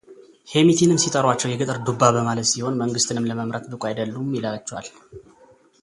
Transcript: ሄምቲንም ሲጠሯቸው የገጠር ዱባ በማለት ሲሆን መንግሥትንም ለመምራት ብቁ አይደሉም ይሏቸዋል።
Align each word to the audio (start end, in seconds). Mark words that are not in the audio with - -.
ሄምቲንም 0.51 0.99
ሲጠሯቸው 1.03 1.51
የገጠር 1.51 1.77
ዱባ 1.87 2.01
በማለት 2.15 2.49
ሲሆን 2.53 2.79
መንግሥትንም 2.81 3.27
ለመምራት 3.29 3.67
ብቁ 3.73 3.81
አይደሉም 3.89 4.35
ይሏቸዋል። 4.39 4.89